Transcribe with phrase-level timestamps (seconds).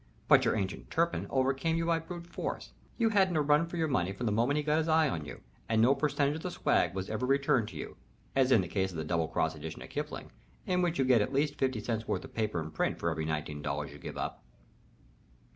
[0.27, 3.87] But your ancient Turpin overcame you by brute force; you hadn't a run for your
[3.87, 6.49] money from the moment he got his eye on you, and no percentage of the
[6.49, 7.97] swag was ever returned to you
[8.35, 10.31] as in the case of the Double Cross Edition of Kipling,
[10.65, 13.25] in which you get at least fifty cents worth of paper and print for every
[13.25, 14.41] nineteen dollars you give up."